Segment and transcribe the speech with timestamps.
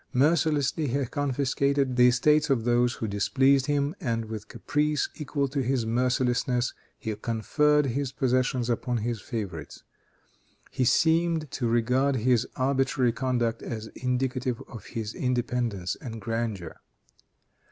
[0.13, 5.61] Mercilessly he confiscated the estates of those who displeased him, and with caprice equal to
[5.61, 9.83] his mercilessness, he conferred their possessions upon his favorites.
[10.71, 16.77] He seemed to regard this arbitrary conduct as indicative of his independence and grandeur.